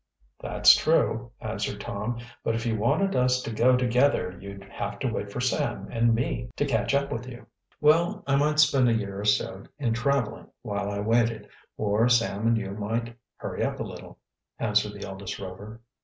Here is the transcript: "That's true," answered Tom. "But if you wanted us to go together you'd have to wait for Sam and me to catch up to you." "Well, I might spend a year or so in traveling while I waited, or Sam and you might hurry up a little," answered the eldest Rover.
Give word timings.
"That's 0.39 0.73
true," 0.75 1.31
answered 1.41 1.79
Tom. 1.79 2.17
"But 2.43 2.55
if 2.55 2.65
you 2.65 2.75
wanted 2.75 3.15
us 3.15 3.39
to 3.43 3.51
go 3.51 3.77
together 3.77 4.35
you'd 4.41 4.63
have 4.63 4.97
to 4.97 5.07
wait 5.07 5.31
for 5.31 5.39
Sam 5.39 5.89
and 5.91 6.15
me 6.15 6.49
to 6.55 6.65
catch 6.65 6.95
up 6.95 7.11
to 7.21 7.29
you." 7.29 7.45
"Well, 7.79 8.23
I 8.25 8.35
might 8.35 8.57
spend 8.59 8.89
a 8.89 8.93
year 8.95 9.19
or 9.21 9.25
so 9.25 9.65
in 9.77 9.93
traveling 9.93 10.47
while 10.63 10.89
I 10.89 11.01
waited, 11.01 11.49
or 11.77 12.09
Sam 12.09 12.47
and 12.47 12.57
you 12.57 12.71
might 12.71 13.15
hurry 13.35 13.63
up 13.63 13.79
a 13.79 13.83
little," 13.83 14.17
answered 14.57 14.93
the 14.93 15.07
eldest 15.07 15.37
Rover. 15.37 15.81